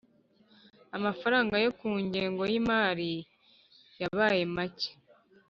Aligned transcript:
amafaranga 0.97 1.55
yo 1.65 1.71
ku 1.79 1.89
ngengo 2.03 2.43
y 2.51 2.53
imari 2.59 3.13
yabaye 4.01 4.43
make 4.55 4.89